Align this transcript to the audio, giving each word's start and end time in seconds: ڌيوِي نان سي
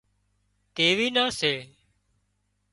ڌيوِي 0.75 1.07
نان 1.15 1.29
سي 1.39 1.53